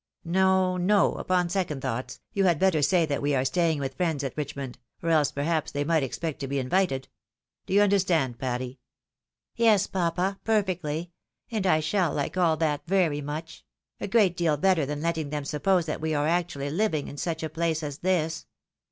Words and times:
—No, 0.25 0.77
no, 0.77 1.13
upon 1.13 1.47
second 1.47 1.83
thoughts, 1.83 2.19
you 2.33 2.45
had 2.45 2.57
better 2.57 2.81
say 2.81 3.05
that 3.05 3.21
we 3.21 3.35
are 3.35 3.45
staying 3.45 3.77
with 3.79 3.93
friends 3.93 4.23
at 4.23 4.35
Richmond, 4.35 4.79
or 5.03 5.11
else 5.11 5.31
perhaps 5.31 5.71
they 5.71 5.83
might 5.83 6.01
expect 6.01 6.39
to 6.39 6.47
be 6.47 6.57
invited. 6.57 7.07
Do 7.67 7.75
you 7.75 7.83
understand, 7.83 8.39
Patty? 8.39 8.79
""Yes, 9.55 9.85
papa, 9.85 10.39
perfectly; 10.43 11.11
and 11.51 11.67
I 11.67 11.81
shall 11.81 12.15
like 12.15 12.35
all 12.35 12.57
that 12.57 12.81
very 12.87 13.21
much; 13.21 13.63
a 13.99 14.07
great 14.07 14.35
deal 14.35 14.57
better 14.57 14.87
tlmii 14.87 15.03
letting 15.03 15.29
them 15.29 15.45
suppose 15.45 15.85
that 15.85 16.01
wfe 16.01 16.17
are 16.17 16.25
A 16.25 16.31
SUCCESSFUL 16.39 16.61
PLOT. 16.61 16.61
217 16.65 16.65
actually 16.65 16.69
living 16.71 17.07
in 17.07 17.17
such 17.17 17.43
a 17.43 17.47
place 17.47 17.83
as 17.83 17.99
this. 17.99 18.47